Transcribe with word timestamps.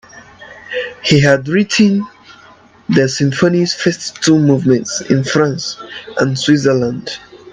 He 1.03 1.19
had 1.19 1.47
written 1.47 2.03
the 2.89 3.07
symphony's 3.07 3.75
first 3.75 4.15
two 4.23 4.39
movements 4.39 4.99
in 5.11 5.23
France 5.23 5.77
and 6.17 6.39
Switzerland. 6.39 7.19